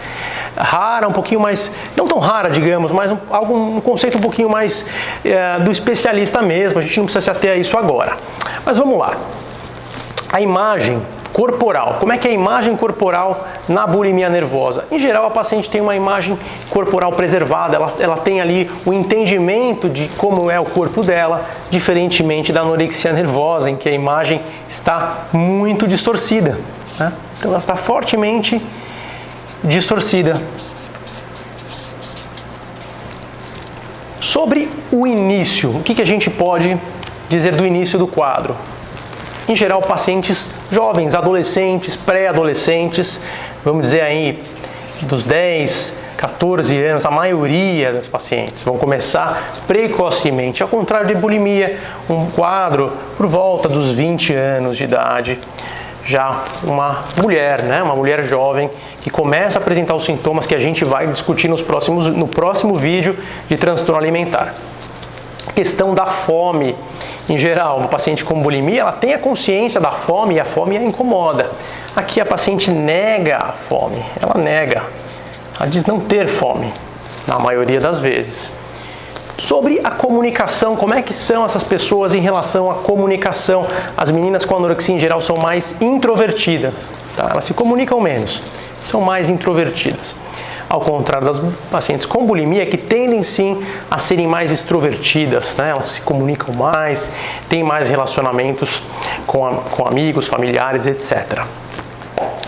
rara, 0.57 1.09
um 1.09 1.13
pouquinho 1.13 1.41
mais, 1.41 1.73
não 1.97 2.07
tão 2.07 2.19
rara, 2.19 2.51
digamos, 2.51 2.91
mas 2.91 3.11
um, 3.11 3.17
algum, 3.31 3.77
um 3.77 3.81
conceito 3.81 4.19
um 4.19 4.21
pouquinho 4.21 4.51
mais 4.51 4.85
é, 5.25 5.59
do 5.61 5.71
especialista 5.71 6.43
mesmo, 6.43 6.81
a 6.81 6.83
gente 6.83 6.99
não 6.99 7.07
precisa 7.07 7.23
se 7.23 7.31
ater 7.31 7.53
a 7.53 7.57
isso 7.57 7.79
agora. 7.79 8.17
Mas 8.67 8.77
vamos 8.77 8.99
lá. 8.99 9.17
A 10.31 10.41
imagem 10.41 11.01
corporal. 11.39 11.99
Como 12.01 12.13
é 12.13 12.19
que 12.19 12.27
é 12.27 12.33
a 12.33 12.35
imagem 12.35 12.77
corporal 12.77 13.47
na 13.69 13.87
bulimia 13.87 14.29
nervosa? 14.29 14.87
Em 14.91 14.99
geral, 14.99 15.25
a 15.25 15.31
paciente 15.31 15.71
tem 15.71 15.81
uma 15.81 15.95
imagem 15.95 16.37
corporal 16.69 17.13
preservada, 17.13 17.77
ela, 17.77 17.95
ela 18.01 18.17
tem 18.17 18.41
ali 18.41 18.69
o 18.85 18.93
entendimento 18.93 19.89
de 19.89 20.09
como 20.19 20.51
é 20.51 20.59
o 20.59 20.65
corpo 20.65 21.05
dela, 21.05 21.47
diferentemente 21.71 22.53
da 22.53 22.63
anorexia 22.63 23.13
nervosa, 23.13 23.71
em 23.71 23.77
que 23.77 23.89
a 23.89 23.93
imagem 23.93 24.43
está 24.69 25.29
muito 25.33 25.87
distorcida. 25.87 26.59
Né? 26.99 27.13
Então, 27.39 27.53
ela 27.53 27.61
está 27.61 27.77
fortemente 27.77 28.61
distorcida. 29.63 30.35
Sobre 34.19 34.69
o 34.91 35.07
início, 35.07 35.71
o 35.71 35.85
que, 35.85 35.95
que 35.95 36.03
a 36.03 36.07
gente 36.07 36.29
pode 36.29 36.77
dizer 37.29 37.55
do 37.55 37.65
início 37.65 37.97
do 37.97 38.09
quadro? 38.09 38.57
em 39.49 39.57
geral 39.57 39.81
pacientes 39.81 40.51
jovens, 40.71 41.15
adolescentes, 41.15 41.97
pré-adolescentes, 41.97 43.21
vamos 43.65 43.83
dizer 43.87 44.03
aí 44.03 44.43
dos 45.03 45.25
10, 45.25 45.99
14 46.17 46.77
anos, 46.83 47.07
a 47.07 47.11
maioria 47.11 47.93
das 47.93 48.09
pacientes 48.09 48.63
vão 48.63 48.77
começar 48.77 49.53
precocemente, 49.67 50.63
ao 50.63 50.69
contrário 50.69 51.07
de 51.07 51.15
bulimia, 51.15 51.79
um 52.11 52.27
quadro 52.27 52.93
por 53.17 53.27
volta 53.27 53.69
dos 53.69 53.93
20 53.93 54.35
anos 54.35 54.77
de 54.77 54.85
idade, 54.85 55.39
já 56.05 56.43
uma 56.65 57.05
mulher, 57.23 57.63
né, 57.63 57.83
uma 57.83 57.95
mulher 57.95 58.25
jovem 58.25 58.71
que 59.01 59.11
começa 59.11 59.59
a 59.59 59.63
apresentar 59.63 59.95
os 59.95 60.05
sintomas 60.05 60.47
que 60.47 60.55
a 60.55 60.59
gente 60.59 60.85
vai 60.85 61.07
discutir 61.07 61.49
nos 61.49 61.63
próximos, 61.63 62.07
no 62.07 62.27
próximo 62.27 62.75
vídeo 62.75 63.17
de 63.49 63.57
transtorno 63.57 64.01
alimentar. 64.01 64.55
Questão 65.55 65.95
da 65.95 66.07
fome 66.07 66.77
em 67.29 67.39
geral, 67.39 67.79
uma 67.79 67.89
paciente 67.89 68.25
com 68.25 68.41
bulimia, 68.41 68.81
ela 68.81 68.93
tem 68.93 69.13
a 69.13 69.19
consciência 69.19 69.81
da 69.81 69.91
fome 69.91 70.37
e 70.37 70.41
a 70.41 70.45
fome 70.45 70.77
a 70.77 70.83
incomoda. 70.83 71.51
Aqui 71.95 72.21
a 72.21 72.27
paciente 72.27 72.71
nega 72.71 73.39
a 73.39 73.53
fome, 73.53 74.05
ela 74.21 74.43
nega. 74.43 74.83
Ela 75.59 75.69
diz 75.69 75.85
não 75.85 76.01
ter 76.01 76.29
fome, 76.29 76.73
na 77.27 77.39
maioria 77.39 77.81
das 77.81 78.01
vezes. 78.01 78.51
Sobre 79.37 79.81
a 79.85 79.91
comunicação, 79.91 80.75
como 80.75 80.95
é 80.95 81.03
que 81.03 81.13
são 81.13 81.45
essas 81.45 81.63
pessoas 81.63 82.15
em 82.15 82.21
relação 82.21 82.71
à 82.71 82.75
comunicação? 82.77 83.67
As 83.97 84.11
meninas 84.11 84.45
com 84.45 84.57
anorexia 84.57 84.95
em 84.95 84.99
geral 84.99 85.21
são 85.21 85.37
mais 85.37 85.81
introvertidas, 85.81 86.75
tá? 87.17 87.29
elas 87.31 87.45
se 87.45 87.55
comunicam 87.55 88.01
menos, 88.01 88.43
são 88.83 89.01
mais 89.01 89.29
introvertidas 89.29 90.17
ao 90.69 90.81
contrário 90.81 91.27
das 91.27 91.41
pacientes 91.71 92.07
com 92.07 92.27
bulimia, 92.27 92.67
que 92.67 92.77
tendem 92.77 93.23
sim 93.23 93.65
a 93.91 93.99
serem 93.99 94.27
mais 94.27 94.51
extrovertidas, 94.51 95.57
né? 95.57 95.71
elas 95.71 95.87
se 95.87 96.03
comunicam 96.03 96.55
mais, 96.55 97.11
têm 97.49 97.63
mais 97.63 97.89
relacionamentos 97.89 98.83
com, 99.27 99.47
a, 99.47 99.55
com 99.55 99.89
amigos, 99.89 100.27
familiares, 100.27 100.87
etc. 100.87 101.45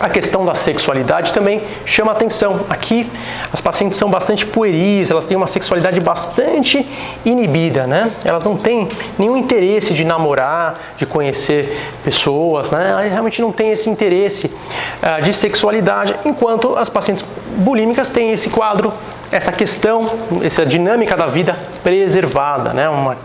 A 0.01 0.09
questão 0.09 0.43
da 0.43 0.55
sexualidade 0.55 1.31
também 1.31 1.61
chama 1.85 2.11
atenção. 2.11 2.61
Aqui 2.67 3.07
as 3.53 3.61
pacientes 3.61 3.99
são 3.99 4.09
bastante 4.09 4.47
pueris, 4.47 5.11
elas 5.11 5.25
têm 5.25 5.37
uma 5.37 5.45
sexualidade 5.45 5.99
bastante 5.99 6.83
inibida, 7.23 7.85
né? 7.85 8.11
Elas 8.25 8.43
não 8.43 8.55
têm 8.55 8.87
nenhum 9.19 9.37
interesse 9.37 9.93
de 9.93 10.03
namorar, 10.03 10.79
de 10.97 11.05
conhecer 11.05 11.79
pessoas, 12.03 12.71
né? 12.71 12.89
Elas 12.89 13.11
realmente 13.11 13.43
não 13.43 13.51
têm 13.51 13.69
esse 13.69 13.91
interesse 13.91 14.47
uh, 14.47 15.21
de 15.21 15.31
sexualidade, 15.31 16.15
enquanto 16.25 16.75
as 16.77 16.89
pacientes 16.89 17.23
bulímicas 17.57 18.09
têm 18.09 18.31
esse 18.31 18.49
quadro, 18.49 18.91
essa 19.31 19.51
questão, 19.51 20.09
essa 20.43 20.65
dinâmica 20.65 21.15
da 21.15 21.27
vida 21.27 21.55
preservada, 21.83 22.73
né? 22.73 22.89
Uma, 22.89 23.17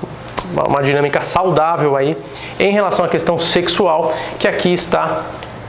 uma 0.68 0.82
dinâmica 0.82 1.22
saudável 1.22 1.96
aí 1.96 2.14
em 2.60 2.70
relação 2.70 3.02
à 3.02 3.08
questão 3.08 3.38
sexual 3.38 4.12
que 4.38 4.46
aqui 4.46 4.74
está 4.74 5.24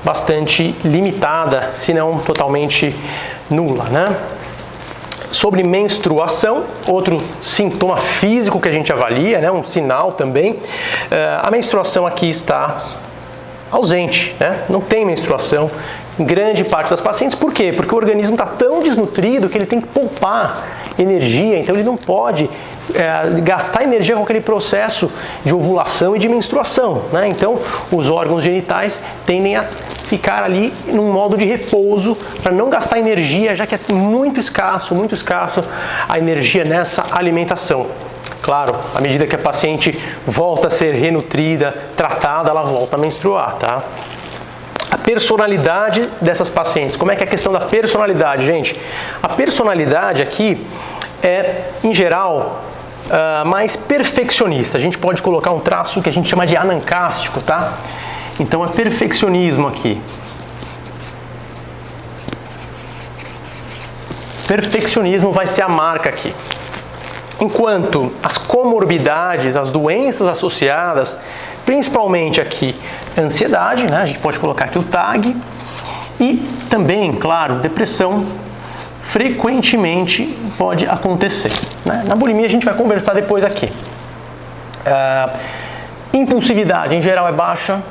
bastante 0.08 0.74
limitada, 0.86 1.72
se 1.74 1.94
não 1.94 2.18
totalmente 2.18 2.96
nula, 3.50 3.84
né? 3.90 4.06
Sobre 5.30 5.64
menstruação, 5.64 6.64
outro 6.88 7.22
sintoma 7.42 7.98
físico 7.98 8.58
que 8.62 8.70
a 8.70 8.72
gente 8.72 8.90
avalia, 8.94 9.40
né, 9.40 9.52
um 9.52 9.66
sinal 9.66 10.14
também, 10.14 10.58
eh, 11.12 11.40
a 11.44 11.52
menstruação 11.52 12.08
aqui 12.08 12.30
está 12.30 12.78
ausente, 13.70 14.34
né? 14.40 14.62
não 14.70 14.80
tem 14.80 15.04
menstruação 15.06 15.70
em 16.18 16.24
grande 16.24 16.64
parte 16.64 16.90
das 16.90 17.02
pacientes. 17.02 17.36
Por 17.36 17.52
quê? 17.52 17.74
Porque 17.76 17.94
o 17.94 17.98
organismo 17.98 18.36
está 18.36 18.46
tão 18.46 18.82
desnutrido 18.82 19.50
que 19.50 19.58
ele 19.58 19.66
tem 19.66 19.82
que 19.82 19.88
poupar 19.88 20.66
energia, 20.98 21.60
então 21.60 21.76
ele 21.76 21.84
não 21.84 21.98
pode 21.98 22.50
é, 22.96 23.42
gastar 23.42 23.84
energia 23.84 24.16
com 24.16 24.24
aquele 24.24 24.42
processo 24.42 25.12
de 25.44 25.54
ovulação 25.54 26.16
e 26.16 26.20
de 26.20 26.30
menstruação. 26.30 27.04
Né? 27.12 27.28
Então, 27.28 27.60
os 27.92 28.10
órgãos 28.10 28.44
genitais 28.44 29.02
tendem 29.26 29.58
a 29.58 29.68
ficar 30.08 30.44
ali 30.44 30.74
num 30.88 31.12
modo 31.12 31.38
de 31.38 31.46
repouso 31.46 32.18
para 32.42 32.52
não 32.52 32.70
gastar 32.70 32.98
energia, 32.98 33.56
já 33.56 33.66
que 33.68 33.76
é 33.76 33.80
muito 33.90 34.40
escasso, 34.40 34.96
muito 34.96 35.14
escasso 35.14 35.64
a 36.08 36.18
energia 36.18 36.64
nessa 36.64 37.06
alimentação. 37.12 37.88
Claro, 38.42 38.76
à 38.96 39.02
medida 39.02 39.28
que 39.28 39.36
a 39.36 39.40
paciente 39.40 40.00
volta 40.26 40.68
a 40.68 40.70
ser 40.70 40.94
renutrida, 40.94 41.76
tratada, 41.96 42.50
ela 42.50 42.62
volta 42.62 42.96
a 42.96 43.00
menstruar, 43.00 43.56
tá? 43.56 43.84
personalidade 45.08 46.10
dessas 46.20 46.50
pacientes. 46.50 46.98
Como 46.98 47.10
é 47.10 47.16
que 47.16 47.24
é 47.24 47.26
a 47.26 47.30
questão 47.30 47.54
da 47.54 47.62
personalidade, 47.62 48.46
gente? 48.46 48.78
A 49.24 49.30
personalidade 49.30 50.22
aqui 50.22 50.62
é, 51.24 51.62
em 51.82 51.94
geral, 51.94 52.62
uh, 53.06 53.48
mais 53.48 53.78
perfeccionista. 53.78 54.78
A 54.78 54.82
gente 54.82 54.98
pode 54.98 55.22
colocar 55.22 55.52
um 55.52 55.60
traço 55.62 56.02
que 56.02 56.10
a 56.10 56.12
gente 56.12 56.28
chama 56.28 56.46
de 56.46 56.58
anancástico, 56.58 57.42
tá? 57.42 57.78
Então 58.40 58.64
é 58.64 58.68
perfeccionismo 58.68 59.68
aqui. 59.68 60.00
Perfeccionismo 64.48 65.32
vai 65.32 65.48
ser 65.48 65.64
a 65.64 65.70
marca 65.70 66.10
aqui. 66.10 66.34
Enquanto 67.40 68.12
as 68.24 68.38
comorbidades, 68.38 69.56
as 69.56 69.72
doenças 69.72 70.28
associadas, 70.28 71.20
principalmente 71.66 72.40
aqui 72.40 72.76
ansiedade, 73.18 73.84
né? 73.84 73.98
a 73.98 74.06
gente 74.06 74.20
pode 74.20 74.40
colocar 74.40 74.66
aqui 74.66 74.80
o 74.80 74.84
TAG, 74.84 75.36
e 76.20 76.38
também, 76.70 77.14
claro, 77.14 77.56
depressão, 77.56 78.26
frequentemente 79.04 80.26
pode 80.58 80.86
acontecer. 80.86 81.52
Né? 81.86 82.04
Na 82.08 82.16
bulimia 82.16 82.46
a 82.46 82.50
gente 82.50 82.66
vai 82.66 82.74
conversar 82.74 83.14
depois 83.14 83.44
aqui. 83.44 83.72
Uh, 84.86 85.40
impulsividade 86.14 86.96
em 86.96 87.02
geral 87.02 87.28
é 87.28 87.32
baixa, 87.32 87.82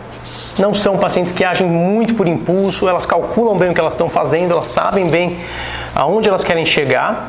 não 0.59 0.75
são 0.75 0.99
pacientes 0.99 1.33
que 1.33 1.45
agem 1.45 1.67
muito 1.67 2.15
por 2.15 2.27
impulso, 2.27 2.89
elas 2.89 3.07
calculam 3.07 3.57
bem 3.57 3.71
o 3.71 3.75
que 3.75 3.81
elas 3.81 3.95
estão 3.95 4.09
fazendo, 4.09 4.53
elas 4.53 4.67
sabem 4.67 5.09
bem 5.09 5.39
aonde 5.95 6.29
elas 6.29 6.45
querem 6.45 6.65
chegar. 6.65 7.29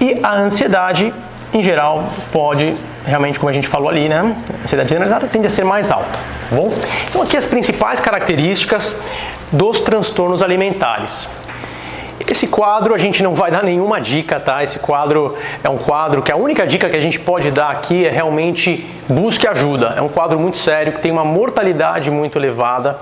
E 0.00 0.18
a 0.22 0.34
ansiedade, 0.34 1.12
em 1.52 1.62
geral, 1.62 2.04
pode, 2.32 2.74
realmente, 3.04 3.38
como 3.38 3.50
a 3.50 3.52
gente 3.52 3.68
falou 3.68 3.88
ali, 3.88 4.08
né? 4.08 4.36
A 4.60 4.64
ansiedade 4.64 4.88
generalizada 4.88 5.26
tende 5.26 5.46
a 5.46 5.50
ser 5.50 5.64
mais 5.64 5.90
alta, 5.90 6.18
tá 6.48 6.56
bom? 6.56 6.72
Então, 7.08 7.22
aqui 7.22 7.36
as 7.36 7.46
principais 7.46 8.00
características 8.00 9.00
dos 9.52 9.80
transtornos 9.80 10.42
alimentares. 10.42 11.28
Esse 12.30 12.46
quadro 12.46 12.94
a 12.94 12.96
gente 12.96 13.24
não 13.24 13.34
vai 13.34 13.50
dar 13.50 13.64
nenhuma 13.64 14.00
dica, 14.00 14.38
tá? 14.38 14.62
Esse 14.62 14.78
quadro 14.78 15.36
é 15.64 15.68
um 15.68 15.76
quadro 15.76 16.22
que 16.22 16.30
a 16.30 16.36
única 16.36 16.64
dica 16.64 16.88
que 16.88 16.96
a 16.96 17.00
gente 17.00 17.18
pode 17.18 17.50
dar 17.50 17.70
aqui 17.70 18.06
é 18.06 18.08
realmente 18.08 18.86
busque 19.08 19.48
ajuda. 19.48 19.94
É 19.96 20.00
um 20.00 20.08
quadro 20.08 20.38
muito 20.38 20.56
sério 20.56 20.92
que 20.92 21.00
tem 21.00 21.10
uma 21.10 21.24
mortalidade 21.24 22.08
muito 22.08 22.38
elevada. 22.38 22.96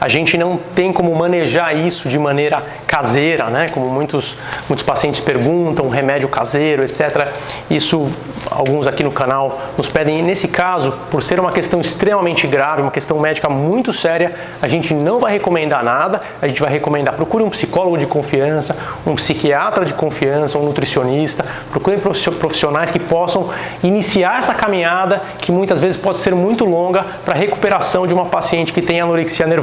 A 0.00 0.08
gente 0.08 0.36
não 0.36 0.56
tem 0.56 0.92
como 0.92 1.14
manejar 1.14 1.76
isso 1.76 2.08
de 2.08 2.18
maneira 2.18 2.62
caseira, 2.86 3.46
né? 3.46 3.66
Como 3.72 3.88
muitos, 3.88 4.36
muitos 4.68 4.84
pacientes 4.84 5.20
perguntam, 5.20 5.88
remédio 5.88 6.28
caseiro, 6.28 6.82
etc. 6.82 7.28
Isso 7.70 8.10
alguns 8.50 8.86
aqui 8.86 9.02
no 9.02 9.10
canal 9.10 9.60
nos 9.76 9.88
pedem. 9.88 10.22
Nesse 10.22 10.48
caso, 10.48 10.92
por 11.10 11.22
ser 11.22 11.40
uma 11.40 11.52
questão 11.52 11.80
extremamente 11.80 12.46
grave, 12.46 12.82
uma 12.82 12.90
questão 12.90 13.18
médica 13.18 13.48
muito 13.48 13.92
séria, 13.92 14.34
a 14.60 14.68
gente 14.68 14.92
não 14.94 15.18
vai 15.18 15.32
recomendar 15.32 15.82
nada. 15.82 16.20
A 16.40 16.48
gente 16.48 16.60
vai 16.60 16.70
recomendar 16.70 17.14
procure 17.14 17.42
um 17.42 17.50
psicólogo 17.50 17.96
de 17.96 18.06
confiança, 18.06 18.76
um 19.06 19.14
psiquiatra 19.14 19.84
de 19.84 19.94
confiança, 19.94 20.58
um 20.58 20.64
nutricionista. 20.64 21.44
Procure 21.70 21.96
profissionais 21.98 22.90
que 22.90 22.98
possam 22.98 23.50
iniciar 23.82 24.38
essa 24.38 24.54
caminhada 24.54 25.22
que 25.38 25.50
muitas 25.50 25.80
vezes 25.80 25.96
pode 25.96 26.18
ser 26.18 26.34
muito 26.34 26.64
longa 26.64 27.04
para 27.24 27.34
recuperação 27.34 28.06
de 28.06 28.14
uma 28.14 28.26
paciente 28.26 28.72
que 28.72 28.82
tem 28.82 29.00
anorexia 29.00 29.46
nervosa. 29.46 29.61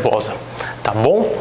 Tá 0.83 0.91
bom? 0.91 1.31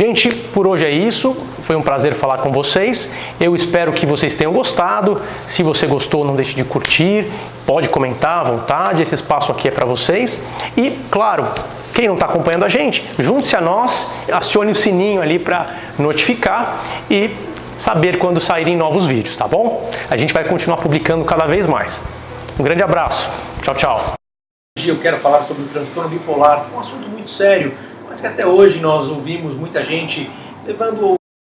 Gente, 0.00 0.30
por 0.30 0.66
hoje 0.66 0.86
é 0.86 0.90
isso. 0.90 1.36
Foi 1.60 1.76
um 1.76 1.82
prazer 1.82 2.14
falar 2.14 2.38
com 2.38 2.50
vocês. 2.50 3.14
Eu 3.38 3.54
espero 3.54 3.92
que 3.92 4.06
vocês 4.06 4.34
tenham 4.34 4.50
gostado. 4.50 5.20
Se 5.46 5.62
você 5.62 5.86
gostou, 5.86 6.24
não 6.24 6.34
deixe 6.34 6.54
de 6.54 6.64
curtir, 6.64 7.30
pode 7.66 7.88
comentar 7.90 8.38
à 8.38 8.42
vontade. 8.44 9.02
Esse 9.02 9.14
espaço 9.14 9.52
aqui 9.52 9.68
é 9.68 9.70
para 9.70 9.84
vocês. 9.84 10.42
E, 10.74 10.98
claro, 11.10 11.46
quem 11.92 12.06
não 12.08 12.14
está 12.14 12.24
acompanhando 12.24 12.64
a 12.64 12.68
gente, 12.70 13.06
junte-se 13.18 13.54
a 13.56 13.60
nós, 13.60 14.10
acione 14.32 14.72
o 14.72 14.74
sininho 14.74 15.20
ali 15.20 15.38
para 15.38 15.66
notificar 15.98 16.82
e 17.10 17.36
saber 17.76 18.18
quando 18.18 18.40
saírem 18.40 18.78
novos 18.78 19.06
vídeos, 19.06 19.36
tá 19.36 19.46
bom? 19.46 19.90
A 20.08 20.16
gente 20.16 20.32
vai 20.32 20.44
continuar 20.44 20.78
publicando 20.78 21.26
cada 21.26 21.44
vez 21.44 21.66
mais. 21.66 22.02
Um 22.58 22.62
grande 22.62 22.82
abraço. 22.82 23.30
Tchau, 23.60 23.74
tchau. 23.74 24.12
Hoje 24.78 24.88
eu 24.88 24.98
quero 24.98 25.18
falar 25.18 25.42
sobre 25.42 25.64
o 25.64 25.66
transtorno 25.66 26.08
bipolar, 26.08 26.64
é 26.72 26.74
um 26.74 26.80
assunto 26.80 27.06
muito 27.06 27.28
sério 27.28 27.74
mas 28.10 28.20
que 28.20 28.26
até 28.26 28.44
hoje 28.44 28.80
nós 28.80 29.08
ouvimos 29.08 29.54
muita 29.54 29.84
gente 29.84 30.28
levando 30.66 31.14